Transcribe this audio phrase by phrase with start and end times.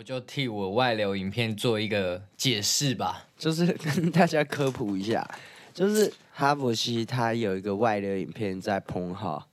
[0.00, 3.25] 我就替我外流影片做一个解释吧。
[3.37, 5.27] 就是跟 大家科普一下，
[5.73, 9.47] 就是哈伯西他有一个外流影片在捧好，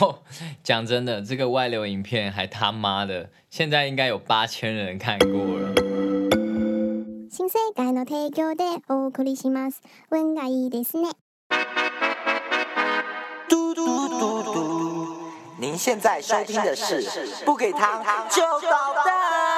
[0.00, 0.18] 哦，
[0.62, 5.74] 讲真的，这个外流影片还他妈的，现在应该有八千人看过了。
[7.30, 9.80] 新世界の提供でお送りします。
[10.10, 11.10] 運がいいですね。
[13.48, 15.16] 嘟嘟嘟嘟，
[15.58, 17.02] 您现在收听的是
[17.44, 19.48] 不给糖就捣蛋，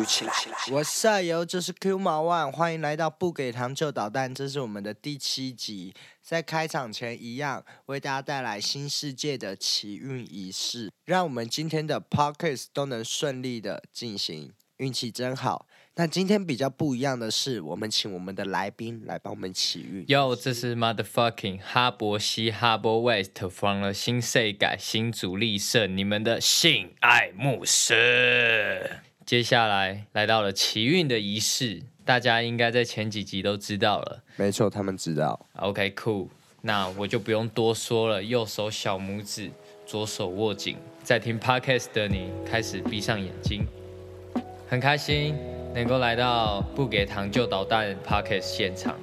[0.00, 0.32] 哭起来！
[0.72, 5.92] 我舍友，这是 Q 毛万，欢迎来到不给糖就捣蛋，这是我们的第七集。
[6.22, 15.66] 在开场前一样，为大家带来新世界的起运仪式，让我们今天的 Pockets 都能顺利的进行，运气真好。
[15.96, 20.06] 那今天比较不一样的是，我们请我们的来宾来帮我们起运。
[20.06, 29.00] Yo，这是 motherfucking 哈伯西哈伯 West from 了新世改新主力社，你们的性爱牧师。
[29.30, 34.24] 接下来来到了奇运的仪式，大家应该在前几集都知道了。
[34.34, 35.46] 没错，他们知道。
[35.54, 36.26] OK，cool，、
[36.62, 38.20] 那我就不用多说了。
[38.20, 39.48] 右手小拇指，
[39.86, 40.76] 左手握紧。
[41.04, 43.64] 在听 podcast 的你，开始闭上眼睛。
[44.68, 45.36] 很开心
[45.72, 48.98] 能够来到不给糖就捣蛋 podcast 现场，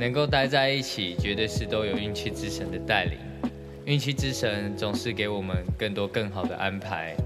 [0.00, 3.16] 能够待在一起，绝对是都有运气之神的带领。
[3.84, 7.16] 运气之神总是给我们更多更好的安排，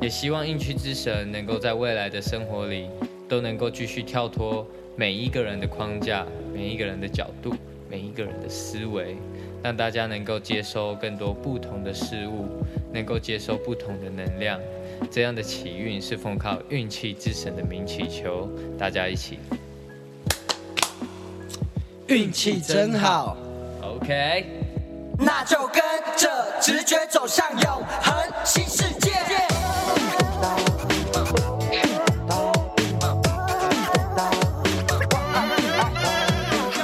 [0.00, 2.88] 也希望运气之神能够在未来的生活里
[3.28, 7.54] 都能够继续跳脱每一个人的框架、每一个人的角度、
[7.90, 9.16] 每一个人的思维，
[9.62, 12.46] 让大家能够接收更多不同的事物，
[12.92, 14.60] 能够接收不同的能量。
[15.10, 19.38] 这样的起运是奉靠运气之神的名祈求，大家一起
[22.06, 23.36] 运气真好。
[23.82, 24.44] OK。
[25.18, 25.82] 那就跟
[26.14, 26.28] 着
[26.60, 28.84] 直觉走向永恒新世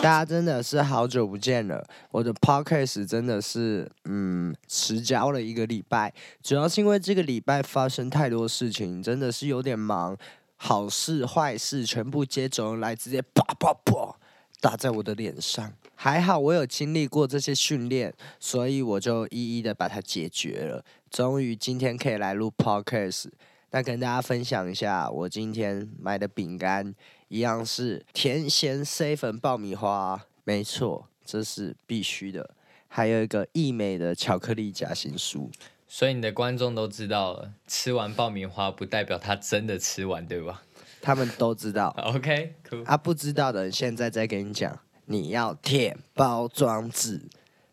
[0.03, 6.13] 大家真的是好久不见了，我的 podcast 真的是嗯迟交了一个礼拜，
[6.43, 10.17] 主要是因为这个礼拜发生太多事情，真的是有点忙，
[10.57, 14.17] 好事坏事全部接踵而来，直接啪啪啪
[14.61, 15.73] 打在我的脸上。
[15.95, 20.85] 还好我有经历过这些训练，所以我就一一的把它解决了。
[21.13, 23.27] 终于今天可以来录 podcast，
[23.71, 26.93] 那跟大家分享一下我今天买的饼干。
[27.33, 32.51] 一样是甜咸 C 粉爆米花，没错，这是必须的。
[32.89, 35.49] 还有一个益美的巧克力夹心酥，
[35.89, 40.63] 所以你的观众都知道了，吃完爆米花不代表他真的吃完，对吧
[41.01, 41.89] 他们都知道。
[42.15, 42.85] OK，cool。
[42.85, 47.19] 啊，不知道的人现在再跟你讲，你要舔包装纸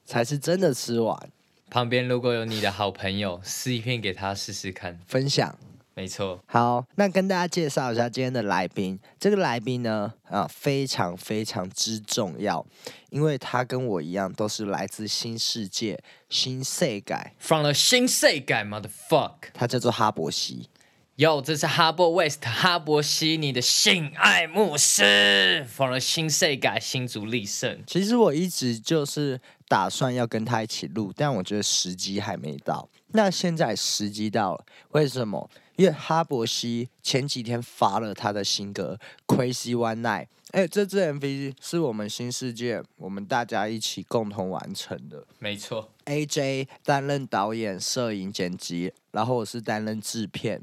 [0.05, 1.29] 才是真的吃完。
[1.69, 4.97] 旁边如果有你的好朋友，撕一片给他试试看。
[5.05, 5.59] 分享
[5.99, 8.97] 没错，好，那跟大家介绍一下今天的来宾。
[9.19, 12.65] 这个来宾呢，啊，非常非常之重要，
[13.09, 19.49] 因为他跟我一样，都是来自新世界、新世界，from 了新世界 motherfuck。
[19.53, 20.69] 他叫做哈伯西。
[21.17, 27.83] Yo，这是哈伯 West 哈伯西你的性爱牧师，from 了新世界新竹立胜。
[27.85, 32.87] 其实我一直就是打算要跟他一起录，但我觉得时机还没到。
[33.11, 35.49] 那现在时机到了，为什么？
[35.75, 38.99] 因为哈伯西前几天发了他的新歌
[39.35, 45.25] 《Crazy One Night》，哎，这支 MV 是我们新世界我们大家一起共同完成的。
[45.39, 50.61] 没错，AJ 担任导演、摄影、剪辑，然后我是担任制片。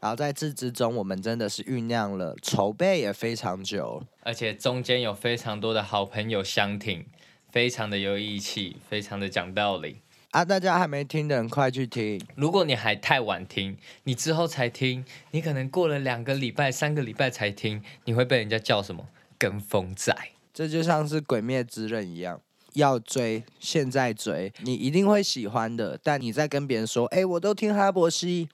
[0.00, 4.02] 然后在这之中，我们真的是酝酿了，筹备也非常久。
[4.22, 7.06] 而且中间有非常多的好朋友相挺，
[7.50, 10.01] 非常的有义气，非常的讲道理。
[10.32, 12.18] 啊，大家还没听的，人快去听。
[12.36, 19.06] 如果你还太晚听，你之后才听，你可能过了两个礼拜、三个礼拜才听，你会被人家叫什么
[19.36, 20.10] 跟风仔。
[20.54, 22.40] 这就像是《鬼灭之刃》一样，
[22.72, 26.00] 要追现在追，你一定会喜欢的。
[26.02, 28.48] 但你在跟别人说：“哎、我都听哈伯西”，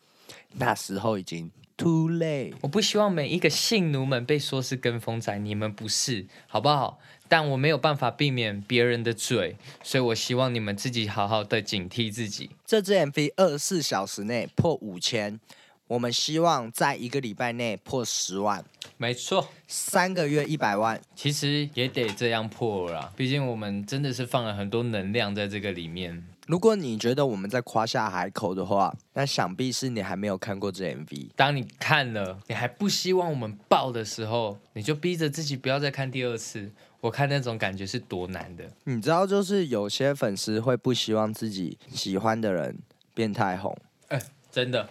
[0.59, 2.55] 那时候已经 too late。
[2.61, 6.99] 我不希望每一个性奴们被说是跟风仔，你们不是，好不好？
[7.29, 12.51] 但我没有办法避免别人的嘴，所以我希望你们自己好好的警惕自己。
[12.65, 15.39] 这支 MV 二十四小时内破五千，
[15.87, 18.65] 我们希望在一个礼拜内破十万，
[18.97, 21.01] 没错，三个月一百万。
[21.15, 26.27] 其实也得这样破了啦，毕竟我们真的是放了很多能量在这个里面。
[26.47, 31.29] 如果你觉得我们在夸下海口的话，那想必是你还没有看过这 MV。
[31.37, 36.73] 当你看了，你还不希望我们爆的时候，你就逼着自己不要再看第二次。
[37.01, 38.65] 我看那种感觉是多难的。
[38.85, 42.79] 你知道，就是有些粉丝会不希望自己喜欢的人
[43.15, 43.77] 变太红。
[44.09, 44.89] 哎真的，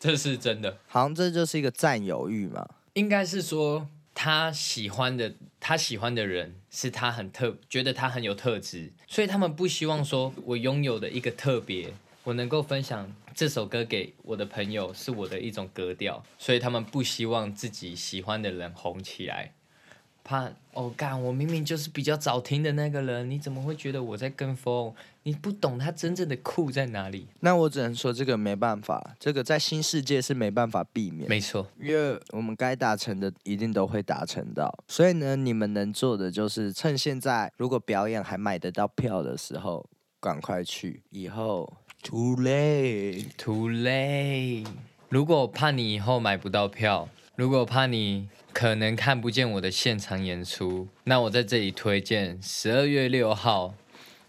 [0.00, 0.78] 这是真的。
[0.86, 2.66] 好像这就是一个占有欲嘛。
[2.94, 11.92] 应该是说他喜欢的，他喜欢的人是他很特，觉得他很有特质，所以他们不希望说我拥有的一个特别，
[12.24, 19.52] 我能够分享这首歌给我的朋友，是我的一种格调，所以他们不希望自己喜欢的人红起来，
[20.24, 24.92] 怕哦干，我明明就是比较早听的那个人，你怎么会觉得我在跟风？
[25.26, 27.26] 你不懂他真正的酷在哪里？
[27.40, 31.26] 那我只能说这个没办法，这个在新世界是没办法避免。
[31.28, 39.88] 没错，因为我们该达成的一定都会达成到，所以呢，你们能做的就是趁现在，如果表演还买得到票的时候，
[40.20, 41.02] 赶快去。
[41.08, 41.72] 以后
[42.02, 44.66] too late，too late。
[45.08, 53.74] 如果怕你以后买不到票，如果怕你可能看不见我的现场演出，那我在这里推荐十二月六号，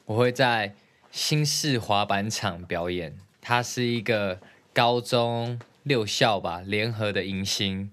[0.06, 0.74] 我会在
[1.12, 3.16] 新市滑板场表演。
[3.40, 4.40] 它是一个
[4.74, 7.92] 高中六校吧联合的迎新，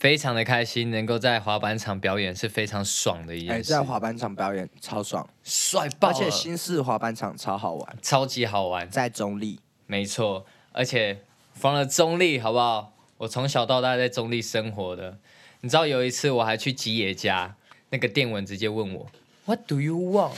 [0.00, 9.60] 非常的开心，能够在滑板场表演是非常爽的一哎，件事，在滑板场表演超爽，帅爆了，而且新式滑板场超好玩，超级好玩，在中立。
[9.86, 11.20] 没错，而且
[11.52, 12.92] 放了中立，好不好？
[13.20, 15.18] 我从小到大在中立生活的。
[15.60, 17.54] 你知道有一次我还去吉野家，
[17.90, 19.06] 那个店文直接问我
[19.44, 20.32] What do you want？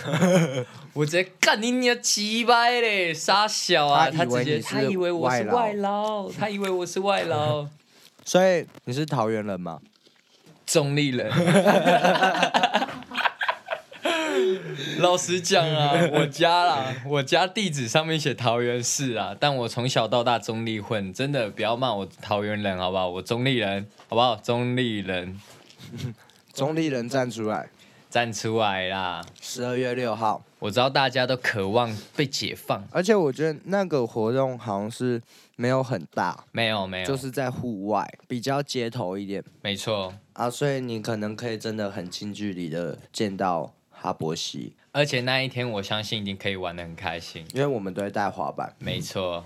[0.93, 4.11] 我直接干你娘鸡掰嘞，傻小啊！
[4.11, 7.69] 他直接他以为我是外外劳，他以为我是外劳，
[8.27, 9.81] 所以你是桃园人吗？
[10.67, 11.31] 中立人。
[15.01, 23.09] 老实讲啊， 我家啦，我家地址上面写桃园市啊，但我从小到大中立混，真的不要骂我桃园人好不好？
[23.09, 24.37] 我中立人好不好？
[24.37, 25.41] 中立人
[26.53, 27.69] 中立人站出来，
[28.11, 29.25] 站出来啦！
[29.41, 30.43] 十二月六号。
[30.59, 35.21] 我知道大家都渴望被解放，而且我觉得那个活动好像是
[35.57, 40.15] 没有很大，没有没有，就是在户外，比较街头一点没错。
[40.35, 47.47] 啊，所以你可能可以真的很近距离的见到哈伯西，而且那一天我相信一定可以玩的很开心。
[47.55, 48.75] 因为我们都会带滑板。
[48.81, 49.45] 没错，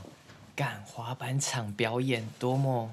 [0.54, 2.90] 干滑板场表演多么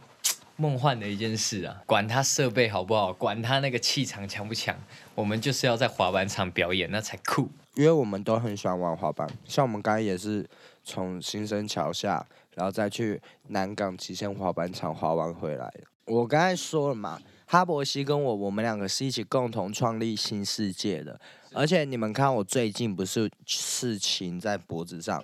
[0.58, 1.82] 梦幻的一件事啊！
[1.86, 4.78] 管他设备好不好，管他那个气场强不强，
[5.16, 7.48] 我们就是要在滑板场表演，那才酷。
[7.76, 10.46] 因为我们都很喜欢玩滑板，像我们刚才也是
[10.84, 12.26] 从新生桥下，
[12.56, 15.84] 然后再去南港极限滑板场滑完回来的。
[16.08, 21.18] 我刚才说了嘛，哈伯西跟我，我们两个是一起共同创立新世界的。
[21.54, 25.24] 而且你们看，我最近不是刺青在脖子上，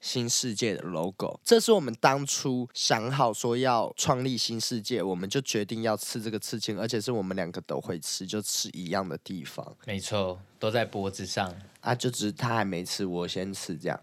[0.00, 11.52] 新世界的 logo，这是我们当初想好说要创立新世界，我们就决定要刺这个刺青，而且是我们两个都会刺，就刺一样的地方没错，都在脖子上。
[11.80, 14.00] 啊，就只是他还没刺，我先刺这样。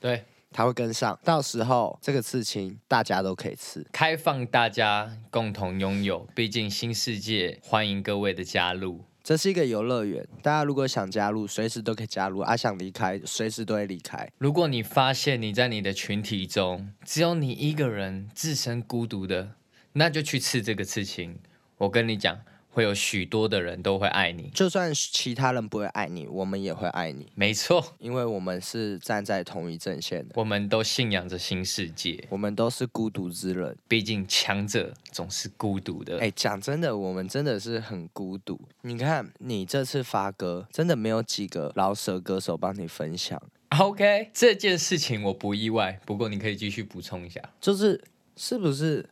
[0.00, 3.86] 对，他会跟上，到时候这个刺青大家都可以刺。
[3.92, 9.04] 开放大家共同拥有，毕竟新世界欢迎各位的加入。
[9.30, 14.28] 这是一个游乐园，大家如果想加入，随时都可以加入；啊，想离开，随时都会离开。
[14.38, 19.52] 如果你发现你在你的群体中只有你一个人自身孤独的，
[19.92, 21.38] 那就去刺这个刺青。
[21.78, 24.50] 我跟你讲，会有许多的人都会爱你。
[24.54, 32.24] 就算其他人不会爱你，我们也会爱你，没错，因为我们是站在同一阵线的，我们都信仰着新世界。
[32.28, 33.76] 我们都是孤独之人。
[33.88, 36.18] 毕竟强者总是孤独的。
[36.20, 38.60] 哎，讲真的，我们真的是很孤独。
[38.82, 43.40] 你看，你这次发歌，真的没有几个饶舌歌手帮你分享
[43.78, 47.40] ，OK，这件事情我不意外，不过你可以继续补充一下。
[47.60, 48.02] 就是
[48.36, 49.08] 是不是？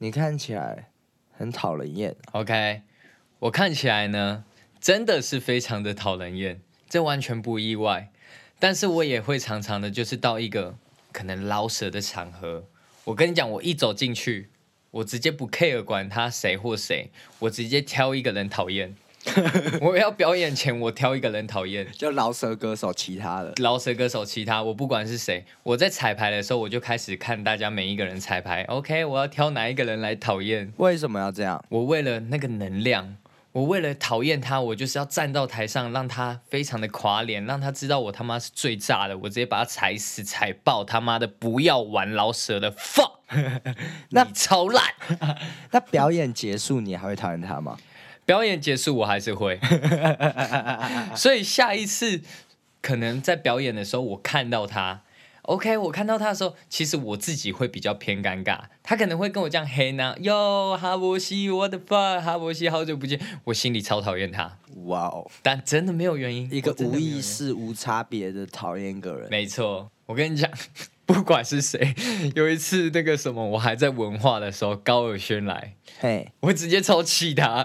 [0.00, 0.87] 你看起来
[1.38, 2.16] 很讨人厌。
[2.32, 2.82] OK，
[3.38, 4.44] 我看起来呢，
[4.80, 8.10] 真的是非常的讨人厌，这完全不意外。
[8.58, 10.76] 但是我也会常常的，就是到一个
[11.12, 12.66] 可能捞舌的场合，
[13.04, 14.50] 我跟你讲，我一走进去，
[14.90, 18.96] 我直接不 care 管他谁或谁，我直接挑一个人讨厌。
[19.80, 21.86] 我要表演前，我挑一个人讨厌。
[21.96, 28.62] 就饶舌歌手，其他的饶舌歌手，其他我不管是谁，我在彩排的时候，我就开始看大家每一个人彩排。
[28.64, 30.72] OK，我要挑哪一个人来讨厌。
[30.78, 31.64] 为什么要这样？
[31.68, 33.16] 我为了那个能量，
[33.52, 43.12] 我为了讨厌他，我就是要站到台上，让他非常的垮脸，让他知道我他妈是最炸的，我直接把他踩死、踩爆，他妈的不要玩饶舌的 fuck，
[44.10, 44.84] 那 你超烂。
[45.70, 47.76] 那表演结束，你还会讨厌他吗？
[48.28, 49.58] 表演结束我还是会，
[51.16, 52.20] 所以下一次
[52.82, 55.00] 可能在表演的时候，我看到他
[55.44, 69.30] ，OK，我看到他的时候，其实我自己会比较偏尴尬，他可能会跟我这样黑呢，哟，哈伯西，我的 fuck，哈伯西，好久不见，我心里超讨厌他，哇哦，但真的没有原因，一个无意识、无差别的讨厌一个人。
[69.30, 70.50] 没错，我跟你讲，
[71.08, 71.94] 不管是谁，
[72.36, 77.64] 有一次那个什么，我还在文化的时候，高尔轩来，嘿，我直接超气他，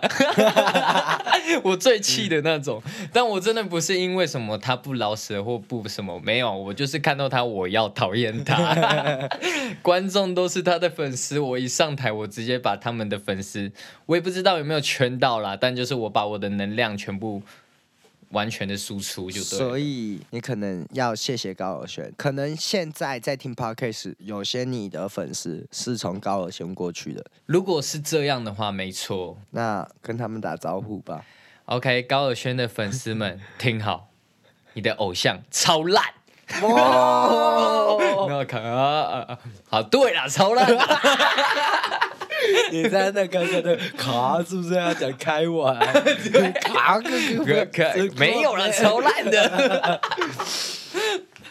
[1.62, 2.82] 我最气的那种。
[3.12, 9.28] 但我真的不是因为什么他不老实或不什么，没有，我就是看到他我要讨厌他。
[9.84, 13.70] 观众都是他的粉丝，我一上台我直接把他们的粉丝，
[14.06, 17.44] 我也不知道有没有圈到啦，但就是我把我的能量全部
[18.34, 19.66] 完全的输出就对了。
[19.66, 22.14] 所以你可能要谢谢高尔轩。
[22.18, 29.38] 可能现在在听 podcast，有些你的粉丝是从高尔轩过去的，如果是这样的话，没错。
[29.52, 31.24] 那跟他们打招呼吧。
[31.66, 34.10] OK，高尔轩的粉丝们听好，
[34.74, 36.04] 你的偶像超烂。
[36.62, 37.98] 哦，
[38.28, 40.68] 那可啊好，对啦，超烂。
[42.72, 45.78] 你在那个那个卡是不是要讲开玩？
[46.62, 47.10] 卡个
[47.66, 50.02] 可可没有了，超烂的。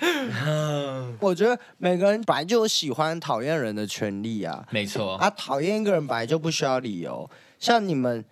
[1.20, 4.66] 我觉得每个人本来就有喜欢、讨厌人的权利啊。
[4.70, 7.28] 没错，啊，讨厌一个人本来就不需要理由，
[7.61, 8.25] 像你们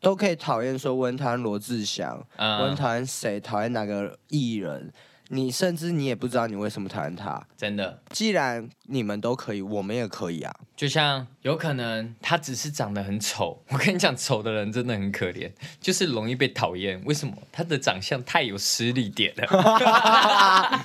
[0.00, 4.92] 都可以讨厌说文谈罗志祥，嗯文讨厌谁，讨厌哪个艺人，
[5.28, 7.42] 你甚至你也不知道你为什么讨厌他。
[7.56, 10.54] 真的，既然你们都可以，我们也可以啊。
[10.76, 17.00] 就像有可能他只是长得很丑， 我跟你讲，丑的人真的很可怜，就是容易被讨厌。
[17.04, 17.36] 为什么？
[17.50, 20.84] 他的长相太有实力点了。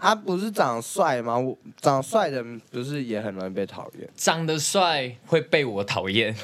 [0.00, 1.36] 他不是长得帅吗？
[1.36, 6.34] 我长得帅的人不是也很容易被讨厌长得帅会被我讨厌，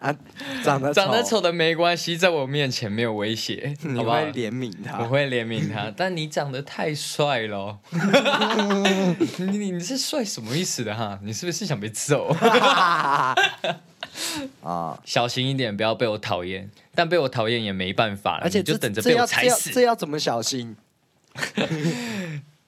[0.00, 0.14] 啊？
[0.64, 4.32] 长得长得丑的没关系，在我面前没有威胁， 你会？
[4.32, 4.98] 怜悯他。
[4.98, 7.78] 我会怜悯他， 但你长得太帅了，
[9.38, 11.18] 你你你是帅什么意思的哈？
[11.22, 12.28] 你是不是想被揍？
[14.62, 14.98] 啊！
[15.04, 16.70] 小心一点，不要被我讨厌。
[16.94, 19.70] 但被我讨厌也没办法了，而且就等着被我踩死。
[19.70, 20.76] 这要怎么小心？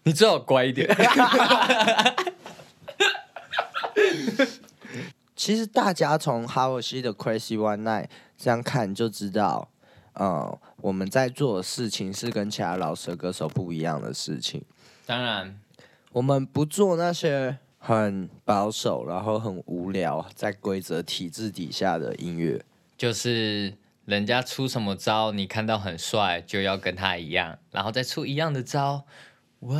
[0.04, 0.88] 你最好乖一点。
[5.40, 9.70] 其实大家从哈沃西的 Crazy One Night 这样看就知道，
[10.12, 14.62] 呃，我们在做的事情是跟其他老舌歌手不一样的事情。
[15.06, 15.58] 当然，
[16.12, 22.62] 我们不做那些很保守，然后很无聊，在规则体制底下的音乐。
[22.98, 23.72] 就是
[24.04, 29.06] 人家出什么招，你看到很帅，就要跟他一样，然后再出一样的招。
[29.60, 29.78] 哇，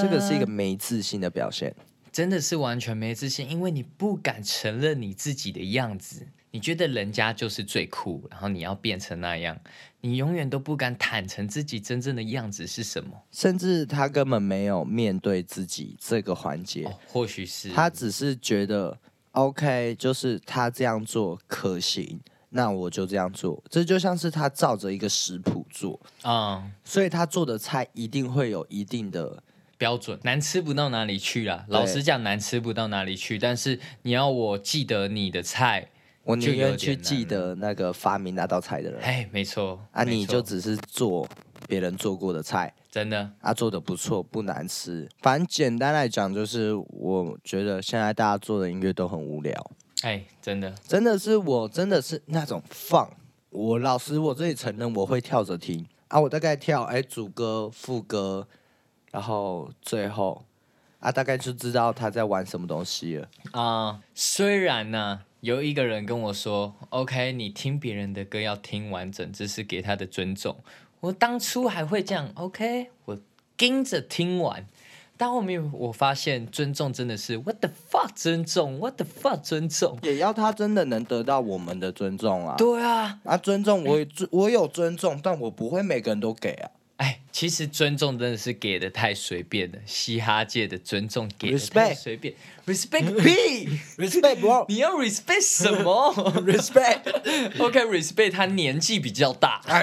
[0.00, 1.74] 这个是一个没自信的表现。
[2.12, 9.58] 真的是完全没自信，因为你不敢承认你自己的样子，你觉得人家就是最酷，然后你要变成那样，
[10.02, 13.10] 你永远都不敢坦诚自己真正的样子是什么。
[13.30, 18.98] 甚至他根本没有面对自己这个环节，哦，或许是他只是觉得
[19.30, 23.64] OK，就是他这样做可行，那我就这样做。
[23.70, 29.42] 这就像是他照着一个食谱做，啊、所以他做的菜一定会有一定的。
[29.82, 31.64] 标准，难吃不到哪里去啦。
[31.66, 35.88] 老实讲，难吃不到哪里去，但是你要我记得你的菜，
[36.22, 39.00] 我宁愿去记得那个发明那道菜的人。
[39.00, 41.28] 哎，没错啊，你就只是做
[41.66, 42.72] 别人做过的菜。
[42.92, 43.28] 真的。
[43.40, 45.08] 啊，做的不错，不难吃。
[45.20, 49.52] 反正简单来讲，就是我觉得现在大家做的音乐都很无聊。
[50.02, 50.72] 哎，真的。
[50.86, 53.10] 真的是我真的是那种放，
[53.50, 55.84] 我老实我自己承认我会跳着听。
[56.06, 58.46] 啊，我大概跳哎主歌副歌，
[59.12, 60.44] 然后最后
[60.98, 63.28] 啊大概就知道他在玩什么东西了。
[63.52, 70.56] 啊、虽然呢、有一个人跟我说，OK，你听别人的歌要听完整，这是给他的尊重。
[70.98, 73.18] 我当初还会这样，OK，我
[73.56, 74.66] 跟着听完。
[75.18, 79.96] 但后面我发现，尊重真的是 What the fuck 尊重，What the fuck 尊重。
[80.02, 82.56] 也要他真的能得到我们的尊重啊！
[82.56, 86.70] 对啊，啊，尊重我也尊我有尊重，但我不会每个人都给啊。
[87.02, 92.32] 哎，其实尊重真的是给的太随便了，嘻哈界的尊重给的太随便
[92.64, 93.68] ，respect 屁
[93.98, 96.14] ，Respect bro，你要 respect 什么
[96.46, 99.82] ？respect，OK，respect，他年纪比较大啊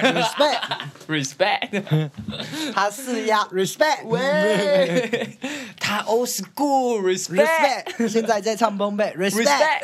[1.06, 2.08] respect，，respect，
[2.72, 5.36] 他是呀 respect 喂，
[5.78, 7.84] 他 old school，respect。
[7.98, 9.82] respect，现在在唱崩贝 respect。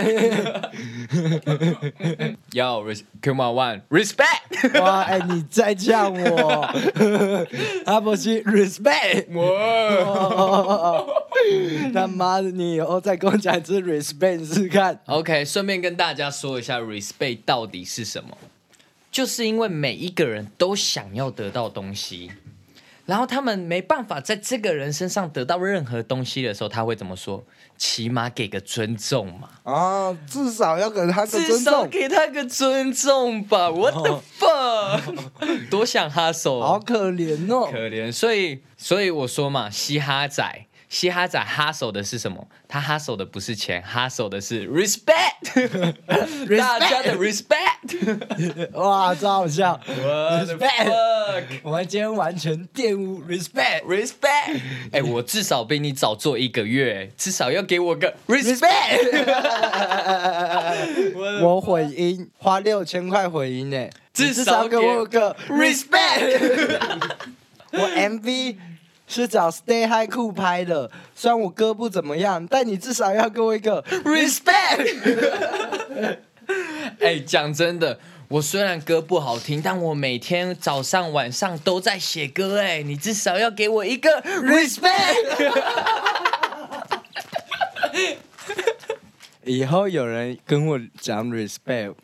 [1.07, 4.81] Respect，Yo, res- come on one, respect。
[4.81, 6.66] 哇，哎，你在呛我，
[7.85, 9.26] 阿伯西 respect。
[9.33, 11.06] 我
[11.92, 15.00] 他妈的，你以后再跟我讲一次 respect 试试看。
[15.06, 18.37] OK，顺便跟大家说一下，respect 到底是什么？
[19.12, 22.30] 就是因为每一个人都想要得到东西，
[23.07, 27.43] 然后他们没办法在这个人身上得到任何东西的时候，他会怎么说？
[27.79, 31.73] 起码给个尊重嘛，啊，至少要给他个至尊重。
[31.73, 33.69] 少给他个尊重吧。
[33.73, 35.01] What the fuck？
[35.71, 37.69] 多想哈手，好可怜哦。
[37.71, 38.11] 可怜。
[38.11, 42.47] 所以，所以我说嘛，嘻哈仔嘻哈仔哈手的是什么？
[42.69, 45.97] 他哈手的不是钱，哈手的是 respect，
[46.57, 48.71] 大家的 respect。
[48.78, 50.93] 哇，超好笑！Respect
[51.62, 53.83] 我们今天完全玷污 respect。
[53.85, 54.61] respect，
[54.93, 59.25] 哎、我至少比你早做一个月，至少要给我个 respect。
[61.43, 67.00] 我混音花六千块混音呢，至少少给我个 respect。
[67.73, 68.57] 我 MV
[69.07, 76.19] 是找 Stay High 酷拍的，虽然我歌不怎么样，但你至少要给我一个 respect。
[77.01, 77.99] 哎，讲真的，
[78.29, 82.61] 我虽然歌不好听，但我每天早上晚上都在写歌。
[82.61, 85.53] 哎，你至少要给我一个 respect。
[89.45, 91.95] 以后有人跟我讲 respect，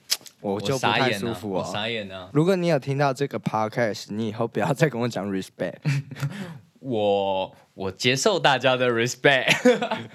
[0.41, 1.69] 我就不太舒服哦。
[1.73, 2.31] 傻眼了。
[2.33, 5.75] 如果你有听到这个 podcast，你以后不要再跟我讲 respect。
[6.83, 9.55] 我我接受大家的 respect。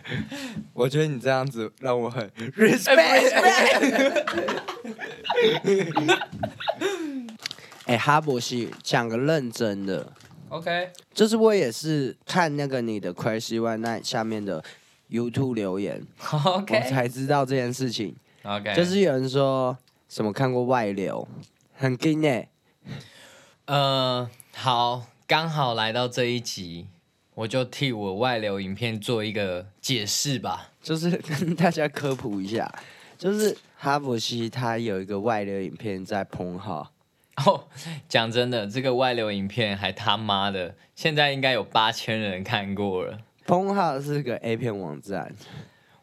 [0.73, 4.23] 我觉得你这样子让我很 respect。
[7.85, 10.11] 哎、哈博士，讲个认真的
[10.49, 10.91] ，OK。
[11.13, 14.61] 就是我也是看那个你的 Crazy One Night 下面的
[15.09, 18.13] YouTube 留言，我 OK 才知道这件事情。
[18.43, 19.77] OK，就是有人说
[20.09, 21.25] 什么看过外流，
[21.73, 22.49] 很惊哎、
[23.65, 26.87] 呃，好，刚好来到这一集，
[27.35, 30.71] 我就替我外流影片做一个解释吧。
[30.81, 32.73] 就是跟大家科普一下，
[33.17, 36.93] 就是哈博西他有一个外流影片在捧好，
[37.45, 37.67] 哦，
[38.07, 43.19] 讲真的，这个外流影片还他妈的，现在应该有八千人看过了。
[43.45, 45.35] 捧好是个 A 片网站，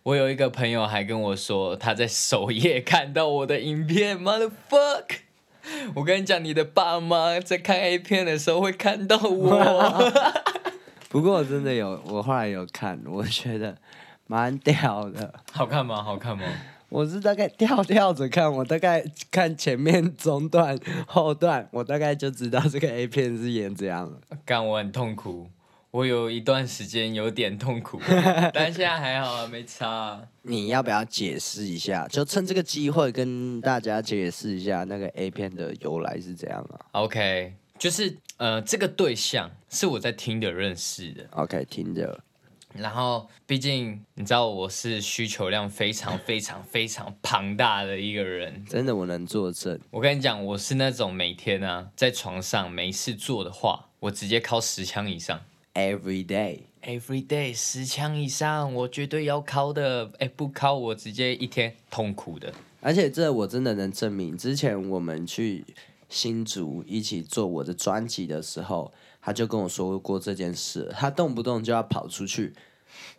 [0.02, 5.20] 我有一个朋友还跟我说，他在首页看到我的影片，mother fuck。
[5.94, 10.12] 我跟你讲，你的爸妈在看 A 片的时候会看到我。
[11.08, 13.76] 不过我真的有，我后来有看，我觉得
[14.26, 15.32] 蛮屌的。
[15.52, 16.02] 好看吗？
[16.02, 16.44] 好看吗？
[16.90, 24.18] 我是大概跳跳着看，我大概看前面中段、后段，我大概就知道这个 A 片是演这样了。
[24.44, 25.48] 干我很痛苦，
[25.94, 28.00] 我有一段时间有点痛苦，
[28.52, 32.04] 但现在还好啊，没差啊、你要不要解释一下？
[32.08, 42.20] 就趁这个机会跟大家解释一下那个 A 片的由来是怎样啊 OK，就是呃，这个对象是我在听的认识的，？OK，听的，
[42.72, 48.64] 然后毕竟你知道我是需求量非常非常非常庞大的一个人。
[48.68, 49.78] 真的我能作证。
[49.92, 55.40] 我跟你讲，我是那种每天啊在床上没事做的话，我直接靠十枪以上
[55.74, 60.08] Every day，，every day 十枪以上，我绝对要考的。
[60.20, 62.54] 哎，不考我直接一天痛苦的。
[62.80, 65.64] 而且这我真的能证明，之前我们去
[66.08, 72.52] 新竹一起做我的专辑的时候，他就跟我说过这件事，他动不动就要跑出去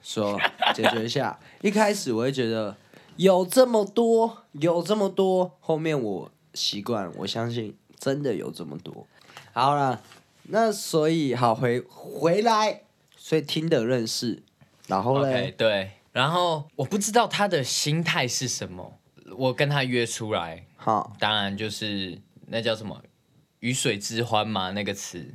[0.02, 0.40] 说
[0.74, 1.38] 解决一下。
[1.62, 2.78] 一开始我会觉得
[3.18, 9.06] 有这么多，有这么多，后面我习惯，我相信真的有这么多。
[9.52, 10.02] 好了，
[10.48, 12.82] 那所以好回回来，
[13.16, 14.44] 所以听的认识，
[14.88, 15.92] 然后 OK，嘞对。
[16.12, 18.98] 然后我不知道他的心态是什么，
[19.38, 23.04] 我跟他约出来，好，当然就是那叫什么
[23.60, 25.34] “鱼水之欢”嘛，那个词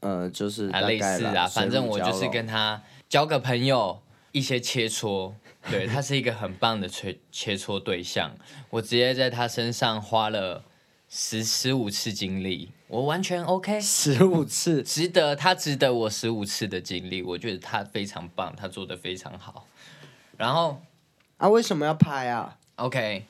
[0.00, 5.32] 呃，就是啊，类似啊，反正我就是跟他交个朋友，一些切磋，
[5.70, 8.34] 对他是一个很棒的切切磋对象。
[8.70, 10.64] 我直接在他身上花了
[11.08, 19.66] 十十五次精力，我完全 OK，十五次，值得他值得我十五次的经历，我觉得他非常棒，他做的非常好。
[20.36, 20.80] 然后
[21.38, 23.24] 啊，为什么要拍啊？OK，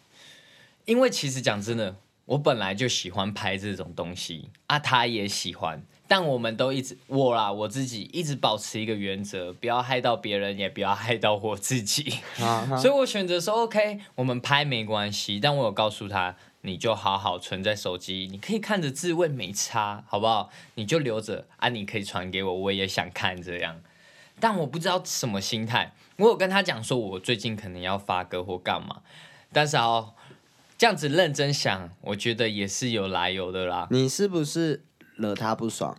[0.84, 12.20] 因为其实讲真的，我本来就喜欢拍这种东西啊，他也喜欢，但我们都一直我啦，我自己一直保持一个原则，不要害到别人，也不要害到我自己。
[12.40, 20.50] 啊所以我选择说 OK，我们拍没关系，但我有告诉他，你就好好存在手机，你可以看着自问没差，好不好？
[20.74, 23.80] 你就留着啊，你可以传给我，我也想看这样。
[24.40, 29.02] 但我不知道什么心态，我有跟他讲说，我最近可能要发歌或干嘛，
[29.52, 30.14] 但是哦，
[30.76, 33.86] 这样子认真想，我觉得也是有来由的啦。
[33.92, 35.96] 你是不是惹他不爽？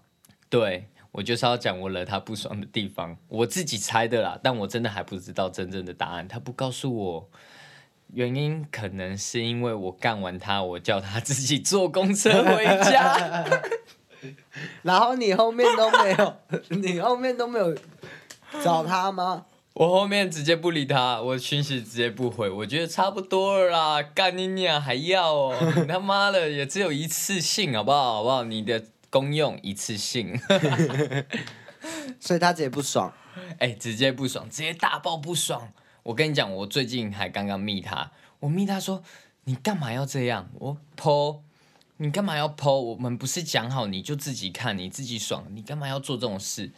[0.50, 7.30] 对我就是要讲我惹他不爽的地方，我自己猜的啦，但我真的还不知道真正的答案，他不告诉我。
[8.14, 13.46] 原因可能是因为我干完他，我叫他自己坐公车回家。
[14.82, 16.38] 然后你后面都没有，
[16.70, 17.76] 你后面都没有
[18.64, 19.46] 找他吗？
[19.74, 28.14] 我后面直接不理他，我讯息直接不回，我觉得差不多了啦，干你娘还要哦， 你他妈的也只有一次性好不好？
[28.16, 28.44] 好不好？
[28.44, 30.40] 你的公用一次性，
[32.20, 33.14] 所以他直接不爽。
[33.60, 35.72] 哎、直接不爽，直接大爆不爽。
[36.08, 39.04] 我跟你讲，我最近还刚刚密他，我密他说
[39.44, 40.50] 你干嘛要这样？
[40.54, 41.40] 我剖，
[41.98, 42.80] 你干嘛要剖？
[42.80, 46.72] 我们不是讲好你就自己看，你自己爽，你干嘛要做这种事？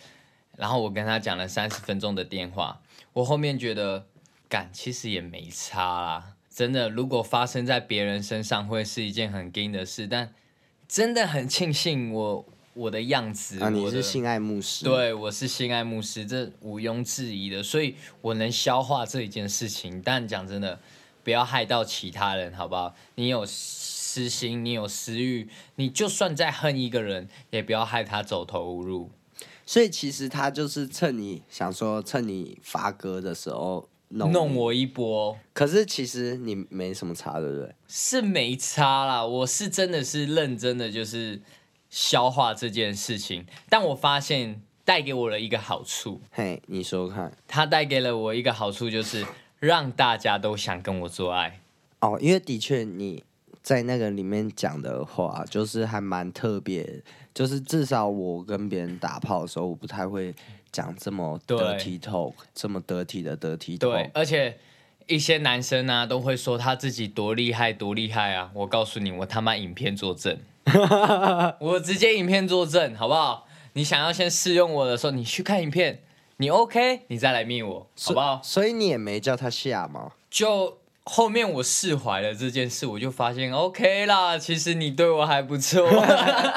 [0.58, 2.82] 然后我跟他讲了三十分钟的电话，
[3.14, 4.08] 我后面觉得，
[4.50, 6.34] 干其实也没差啦。
[6.50, 10.08] 真的，如果发生在别人身上，会是一件很惊的事。
[10.08, 10.34] 但
[10.88, 12.46] 真的很庆幸我
[12.80, 20.02] 我的样子啊，你我是性爱牧师，，对，我是性爱牧师，这毋庸置疑的，所以我能消化这一件事情。
[20.02, 20.80] 但讲真的，
[21.22, 22.96] 不要害到其他人，好不好？
[23.16, 29.12] 你有私心，你有私欲，你就算再恨一个人，也不要害他走投无路。
[29.66, 37.76] 所以其实他就是趁你想说趁你发歌的时候弄，弄我一波可是其实你没什么差，对不对？
[37.90, 41.40] 是没差啦，我是真的是认真的，就是
[41.90, 43.46] 消化这件事情。
[43.70, 49.26] 但我发现带给我了一个好处，嘿，你说说看它带给了我一个好处，就是
[49.60, 51.60] 让大家都想跟我做爱。
[52.00, 53.24] 哦，因为的确你
[53.62, 60.34] 在那个里面讲的话，就是还蛮特别，就是至少我跟别人打炮的时候，我不太会
[60.72, 63.80] 讲这么对 dirty talk，这么得体的得体 talk。
[63.80, 64.58] 对，而且
[65.08, 68.50] 一些男生呢、都会说他自己多厉害多厉害啊！
[68.54, 70.40] 我告诉你，我他妈影片作证，
[71.60, 73.48] 我直接影片作证，好不好？
[73.74, 76.02] 你想要先试用我的时候，你去看影片，
[76.38, 78.42] 你 OK，你再来密我，好不好？
[78.44, 80.12] 所以你也没叫他下吗？
[80.30, 85.90] 就后面我释怀了这件事，我就发现 OK 啦，其实你对我还不错，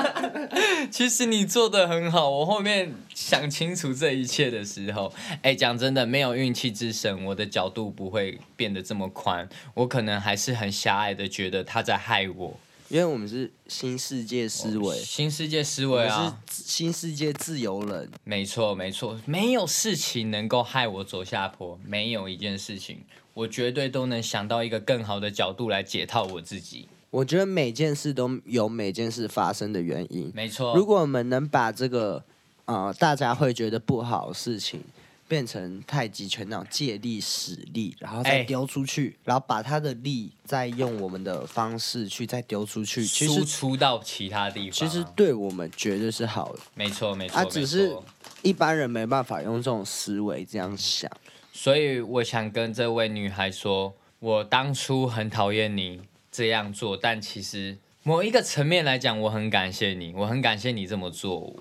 [0.90, 2.28] 其实你做的很好。
[2.28, 5.12] 我后面想清楚这一切的时候，
[5.42, 12.54] 哎，讲真的，没有运气之神，我的角度不会变得这么宽，我可能还是很狭隘的觉得他在害我。
[12.92, 18.06] 因为我们是新世界思维，新世界思维啊，是新世界自由人。
[18.22, 22.98] 没错，没错，没有事情能够害我走下坡，没有一件事情，
[23.32, 26.86] 我绝对都能想到一个更好的角度来解套我自己。
[27.08, 30.30] 我觉得每件事都有每件事发生的原因。
[30.34, 32.22] 没错，如果我们能把这个
[32.66, 34.82] 呃大家会觉得不好的事情，
[35.32, 46.58] 变成太极拳那种借力使力，然后再哎丢出去，然后把他的力再用我们的方式去再丢出去，其输实出到其他地方啊、其实对我们绝对是好的。
[46.74, 47.96] 没错没错，啊，只是
[48.42, 51.10] 一般人没办法用这种思维这样想。
[51.50, 61.56] 所以我想跟这位女孩说，我当初很讨厌你这样做，但其实某一个层面来讲，我很感谢你，我很感谢你这么做，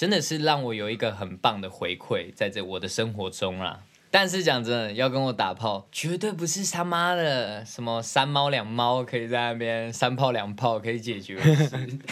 [0.00, 3.80] 真的是让我有一个很棒的回馈在这我的生活中啦。
[4.10, 11.38] 但是讲真的，要跟我打炮，绝对不是他妈的什么三猫两猫可以在那边三炮两炮可以解决。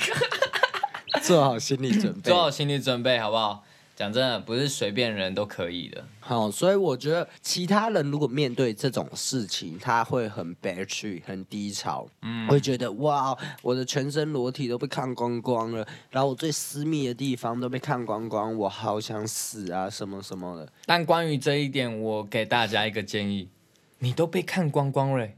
[1.24, 2.36] 做好心理准备 做。
[2.42, 3.64] 好心理准备，好不好？
[3.98, 6.04] 讲真的，不是随便人都可以的。
[6.20, 20.72] 好，所以我觉得其他人如果面对这种事情，他会很悲屈、很低潮，嗯，会觉得哇，我的全身裸体都被看光光了，然后我最私密的地方都被看光光，我好想死啊，什么什么的。
[20.86, 23.48] 但关于这一点，我给大家一个建议：
[23.98, 25.28] 你都被看光光了，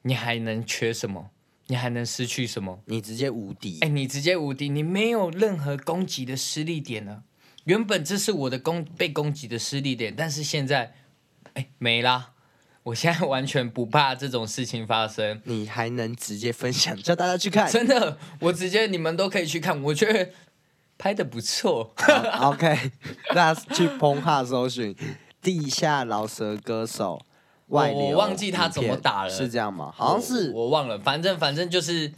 [0.00, 1.28] 你还能缺什么？
[1.66, 2.80] 你还能失去什么？
[2.86, 7.24] 你直接无敌，哎，你直接无敌，你没有任何攻击的失力点了。
[7.64, 10.94] 原本这是我的攻被攻击的失利点，但是现在，
[11.54, 12.30] 哎，没啦。
[12.84, 17.70] 我现在完全不怕这种事情发生，你还能直接分享，叫大家去看。
[17.70, 20.30] 真的，我直接你们都可以去看，我觉得
[20.98, 21.94] 拍的不错。
[22.32, 22.90] 好 OK，
[23.28, 24.96] 大家去澎湃搜寻
[25.40, 27.24] 地下饶舌歌手
[27.68, 29.92] 外流我忘记他怎么打了是这样吗？
[29.94, 32.12] 好像是我我忘了，反正反正就是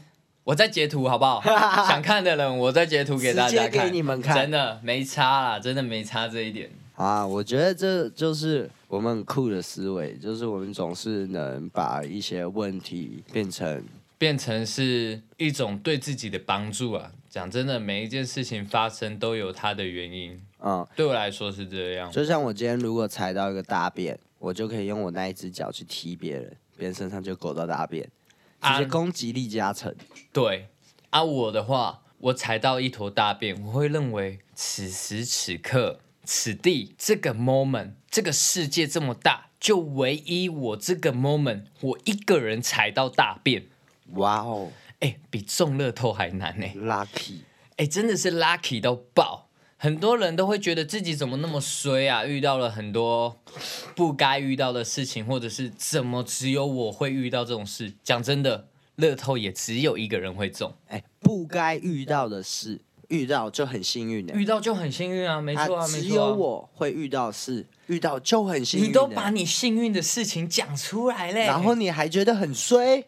[0.44, 1.40] 我在截图好不好？
[1.88, 6.70] 想看的人我再截图给大家看，给你们看真的没差啦，真的没差这一点。
[6.96, 13.83] 啊，我觉得这就是我们很酷的思维，就是我们总是能把一些问题变成
[14.18, 17.11] 变成是一种对自己的帮助啊！
[17.28, 22.09] 讲真的，每一件事情发生都有它的原因，嗯，对我来说是这样。
[22.12, 28.09] 就像我今天如果踩到一个大便，我就可以用我那一只脚去踢别人，别人身上就狗到大便，
[28.64, 29.94] 直啊接攻击力加成。
[30.33, 30.68] 对
[31.11, 43.66] 啊，我的话，我踩到一坨大便，我会认为此时此刻、此地这个 moment，这个世界这么大，就唯一我这个 moment，我一个人踩到大便，
[44.14, 47.40] 哇哦哎，比中乐透还难呢！，lucky！
[47.77, 49.50] 哎，真的是 lucky 到爆。
[49.84, 53.38] 很多人都会觉得自己怎么那么衰啊，遇到了很多
[53.94, 57.92] 不该遇到的事情，或者是怎么只有我会遇到这种事。
[58.02, 60.72] 讲真的，乐透也只有一个人会中。
[60.88, 64.34] 哎，不该遇到的事，遇到就很幸运的。
[64.34, 66.00] 遇到就很幸运啊，没错啊，啊没错啊。
[66.00, 68.88] 只有我会遇到事，遇到就很幸运。
[68.88, 73.04] 你都把，你幸运的事情讲出来嘞，然后你还觉得很衰。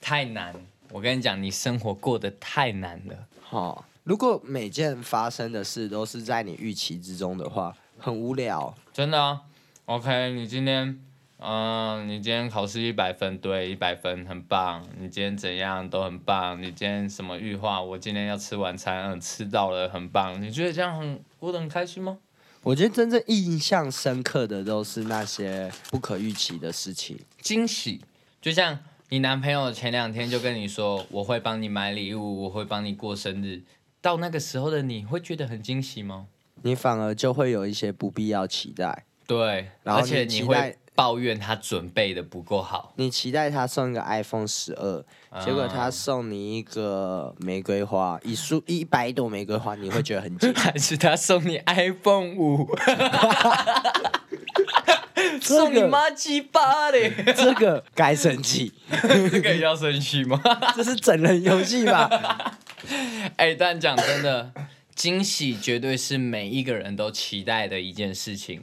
[0.00, 0.54] 太难。
[0.92, 3.16] 我跟你讲，你生活过得太难了。
[3.40, 8.74] 好、如果每件发生的事都是在你预期之中的话，很无聊。
[8.92, 9.42] 真的啊
[9.84, 10.98] ，OK，你今天，
[11.38, 14.84] 嗯、你今天考试一百分，对，一百分，很棒。
[14.98, 16.60] 你今天怎样都很棒。
[16.60, 17.80] 你今天什么预化？
[17.80, 20.40] 我今天要吃晚餐，嗯，吃到了，很棒。
[20.40, 22.18] 你觉得这样很过得很开心吗？
[22.62, 27.18] 我觉得真正印象深刻的都是那些不可预期的事情。
[27.40, 28.00] 惊喜，
[28.40, 28.78] 就像
[29.10, 33.62] 你男朋友前两天就跟你说，我会帮你买礼物，我会帮你过生日。
[34.00, 36.26] 到那个时候的你会觉得很惊喜吗？
[36.62, 39.04] 你反而就会有一些不必要期待。
[39.26, 42.92] 对，然后而且你会抱怨他准备的不够好。
[42.96, 45.04] 你期待他送一个 iPhone 十二、
[45.44, 52.68] 结果他送你一个玫瑰花，一束一百朵玫瑰花，你会觉得很惊 还是他送你 iPhone 五，
[55.40, 57.12] 送你妈鸡巴嘞！
[57.36, 58.72] 这个该生气，
[59.30, 60.40] 这个要生气吗？
[60.74, 62.58] 这是整人游戏吧？
[63.36, 64.52] 哎、但讲真的，
[64.94, 68.62] 惊喜绝对是每一个人都期待的一件事情。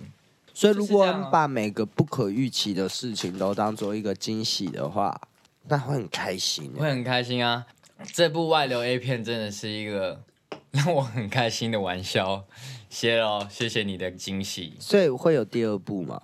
[0.54, 5.20] 所以如果把每个不可预期的事情都当做一个惊喜的话，
[5.68, 6.80] 那会很开心欸。
[6.80, 7.66] 会很开心啊！
[8.14, 10.24] 这部外流 A 片真的是一个
[10.72, 12.46] 让我很开心的玩笑，
[12.90, 14.74] 谢喽，谢谢你的惊喜。
[14.80, 16.22] 所以会有第二部吗？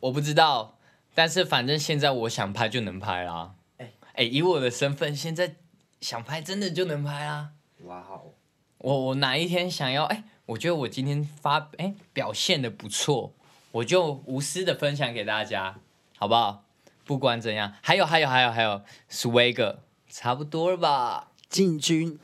[0.00, 0.78] 我不知道，
[1.14, 3.54] 但是反正现在我想拍就能拍啦。
[3.78, 5.56] 哎、哎以我的身份，现在
[6.04, 7.52] 想拍真的就能拍啊。
[7.84, 8.34] 哇哦！
[8.76, 13.32] 我我哪一天想要，哎、我觉得我今天发，哎、表现的不错，
[13.72, 15.80] 我就无私的分享给大家，
[16.18, 16.66] 好不好？
[17.06, 19.76] 不管怎样，还有还有还有还有，Swag
[20.10, 21.30] 差不多了吧？
[21.48, 22.18] 进军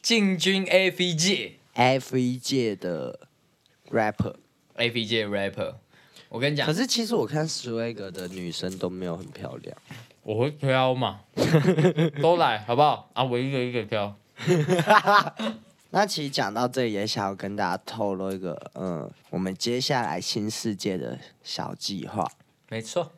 [0.00, 3.28] 进军 A V 界，A V 界的
[3.90, 5.74] rapper，，A V 界 rapper，
[6.30, 9.76] 我跟你讲可，是其实我看 Swag 的女生都没有很漂亮。
[10.28, 11.20] 我会挑嘛，
[12.20, 13.08] 都来好不好？
[13.14, 14.14] 啊，我一个一个挑。
[15.88, 22.30] 那其实讲到这里，也想要跟大家透露一个，嗯，我们接下来新世界的小计划，
[22.68, 23.12] 没错，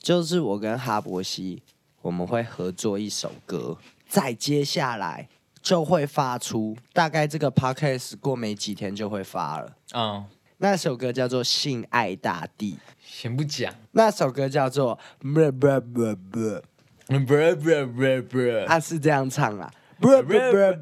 [0.00, 1.62] 就是我跟哈伯西，
[2.02, 5.28] 我们会合作一首歌，再接下来
[5.62, 9.76] 就会发出，大概这个 podcast 过没几天就会发了。
[9.94, 10.26] 嗯，
[10.58, 12.72] 那首歌叫做《性爱大地》，
[13.04, 16.62] 先不讲，那首歌叫做不不不不，
[17.08, 20.32] 不不不不，他是这样唱啦，不不不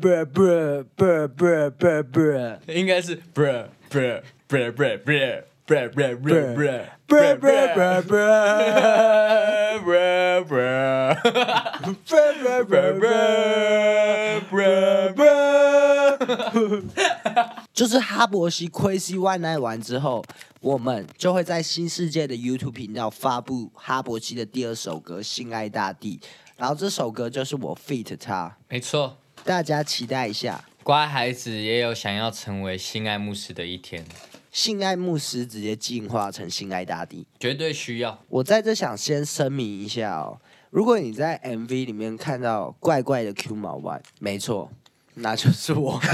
[0.01, 2.21] 不不不不不不。
[2.73, 3.43] 应该是不
[3.89, 3.99] 不
[4.47, 4.83] 不不不
[5.67, 6.71] 不不不不
[7.09, 8.15] 不不不不
[16.61, 16.95] 不
[17.75, 20.25] 就是哈伯西 Crazy One Night 完之后，
[20.61, 26.21] 我们就会在新世界的 YouTube 频道发布哈伯西的第二首歌《性爱大地》，
[26.57, 30.65] 然后这首歌就是我 feat 他，没错，大家期待一下。
[30.85, 34.05] 乖孩子也有想要成为性爱牧师的一天，
[34.53, 38.17] 性爱牧师直接进化成性爱大地，绝对需要。
[38.29, 40.39] 我在这想先声明一下哦，
[40.71, 44.71] 如果你在 MV 里面看到怪怪的 Q 毛弯，没错，
[45.15, 46.01] 那就是我。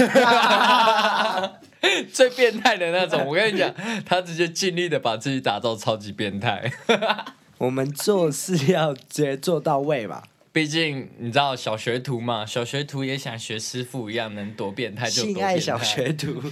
[2.12, 6.70] 最变态的那种，我跟你讲，他直接尽力的把自己打造超级变态。
[7.56, 10.22] 我们做事要直接做到位嘛。
[10.52, 15.58] 毕竟你知道小学徒嘛，小学徒也想学师傅一样，能多变态就多变态。
[15.58, 16.42] 性爱小学徒，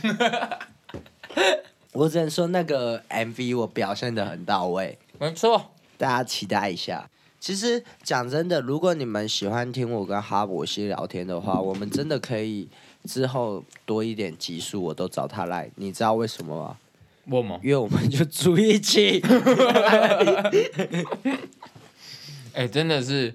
[1.93, 7.11] 我只能说那个 MV 我表现的很到位，没错，大家期待一下。
[7.41, 12.69] 其实讲真的，如果你们喜欢听我跟哈伯西聊天的话，我们真的可以
[13.05, 15.71] 之后多一点集数，我都找他来。
[15.77, 16.77] 你知道为什么吗？
[17.31, 17.61] 我吗？
[17.63, 19.23] 因为我们就住一起。
[22.55, 23.33] 哎、真的是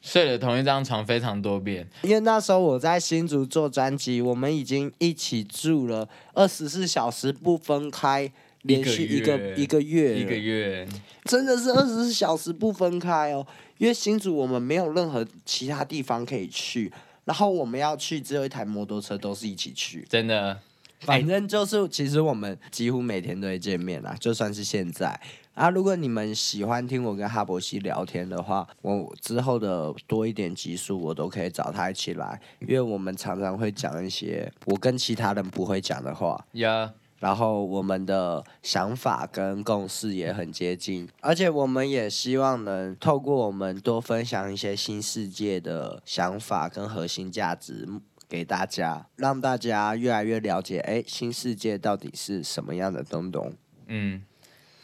[0.00, 1.86] 睡了同一张床非常多遍。
[2.02, 8.32] 因为那时候我在新竹做专辑，我们已经一起住了二十四小时不分开，
[8.66, 10.86] 连续一个一个月，一个月，
[11.24, 13.46] 真的是二十四小时不分开哦。
[13.78, 16.90] 因为新竹我们没有任何其他地方可以去，
[17.24, 20.06] 然后我们要去只有一台摩托车，都是一起去。
[20.08, 20.58] 真的，
[21.00, 25.20] 反正就是，其实我们几乎每天都会见面啦，就算是现在。
[25.52, 36.42] 啊，如果你们喜欢听我跟哈伯西聊天的话，我之后的多一点集数，我都可以找他一起来，因为我们常常会讲一些我跟其他人不会讲的话。
[36.52, 47.88] 呀，然后我们的想法跟共识也很接近，而且我们也希望能透过我们多分享一些新世界的想法跟核心价值，
[48.28, 53.52] 给大家，让大家越来越了解，哎，新世界到底是什么样的东东。
[53.86, 54.22] 嗯，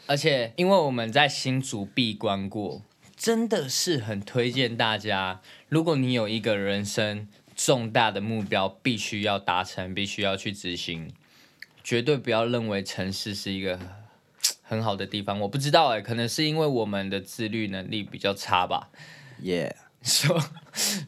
[0.07, 2.81] 而且因为我们在新竹闭关过，
[3.15, 11.11] 真的是很推荐大家，如果你有一个人生重大的目标，必须要达成，必须要去执行，
[11.83, 13.77] 绝对不要认为城市是一个
[14.61, 15.39] 很好的地方。
[15.41, 18.89] 我不知道哎、可能是因为我们的自律能力比较差吧，
[19.41, 20.35] 耶、所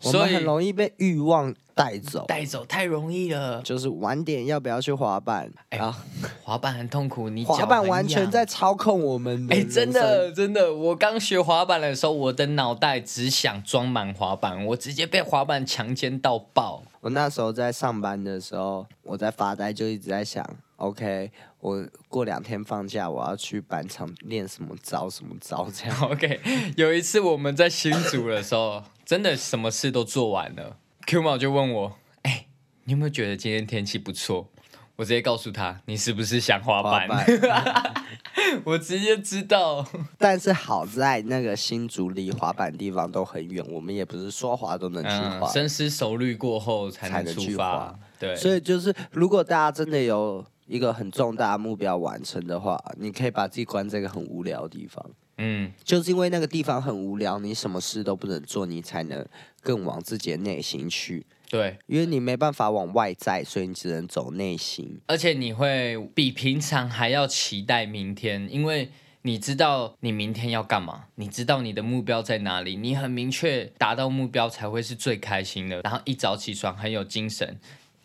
[0.04, 3.62] 我所以们很容易被欲望带走，带走太容易了。
[3.62, 5.52] 就是晚点要不要去滑板？
[5.70, 6.06] 哎啊，
[6.42, 16.84] 滑板很痛苦，你滑板完全在操控我们的哎、人真的真的，我刚学滑板的时候，我的脑袋只想装满滑板，我直接被滑板强奸到爆。
[17.02, 20.44] 我那时候在上班的时候，我在发呆，就一直在想
[20.78, 26.02] ，OK，我过两天放假，我要去板场练什么招什么招这样。
[26.10, 26.40] OK，
[26.78, 32.48] 有一次我们在新竹的时候，真的什么事都做完了，Q 毛就问我，哎、
[32.84, 34.50] 你有没有觉得今天天气不错？
[34.98, 37.06] 我直接告诉他，你是不是想滑板？
[37.10, 37.94] 滑板
[38.64, 39.86] 我直接知道。
[40.18, 45.52] 但是好在那个新竹离滑板地方都很远，我们也不是说滑都能去嗯，滑。
[45.52, 47.94] 深思熟虑过后才才能出发。
[48.18, 55.06] 对，所以就是，如果大家真的有一个很重大的目标完成的话，你可以把自己关在一个很无聊的地方。
[55.38, 59.25] 嗯，就是因为那个地方很无聊，你什么事都不能做，你才能
[59.62, 61.25] 更往自己的内心去。
[61.49, 64.99] 对，因为你没办法往外在，所以你只能走内心。
[65.08, 68.89] 而且你会比平常还要期待明天，因为
[69.23, 75.82] 你知道你明天要干嘛，你知道你的目标在哪里，你很明确达到目标才会是最开心的。
[75.82, 77.58] 然后一早起床很有精神，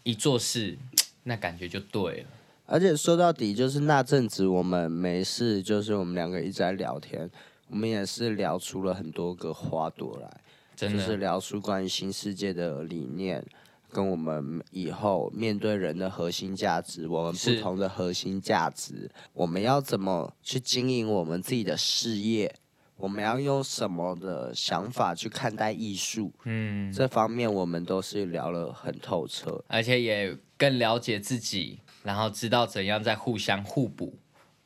[0.03, 0.77] 一做事
[1.23, 2.27] 那感觉就对了。
[2.71, 7.29] 而且说到底，就是那阵子我们没事，就是我们两个一直在聊天，
[7.69, 10.41] 我们也是聊出了很多个花朵来。
[10.77, 13.45] 真，就是聊出关于新世界的理念，
[13.91, 22.55] 跟我们以后面对人的核心价值，我们不同的核心价值，我们要怎么去经营我们自己的事业，
[22.97, 29.63] 我们要用什么的想法去看待艺术，嗯，这方面我们都是聊了很透彻。
[29.67, 34.15] 而且也更了解自己，然后知道怎样在互相互补，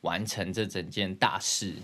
[0.01, 1.75] 完成这整件大事。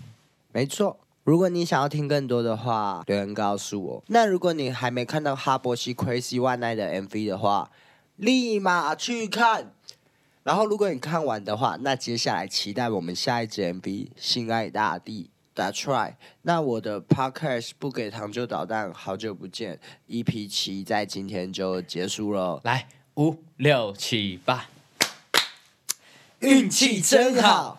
[0.52, 0.98] 没错。
[1.24, 4.04] 如果你想要听更多的话，留言告诉我。
[4.08, 7.70] 那如果你还没看到哈伯西 Crazy One Night 的 MV 的话，
[8.16, 9.72] 立马去看。
[10.42, 13.80] 然后，如果你看完的话，那接下来期待我们下一支 MV
[14.16, 15.30] 《性爱大地》。
[15.54, 16.14] That's right。
[16.42, 22.60] 那我的 Podcast 不给糖就捣蛋，好久不见，EP 七在今天就结束了。
[22.64, 24.66] 来，五六七八，
[26.42, 27.78] 运气真好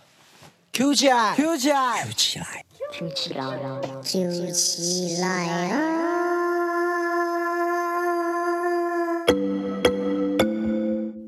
[0.72, 2.64] ，Q 起来，Q 起来，Q 起来。
[2.94, 5.28] 揪起来
[5.72, 6.14] 啊！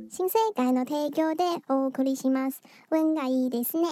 [0.10, 2.62] 新世界の提供でお送りします。
[2.90, 3.90] 運がいいですね。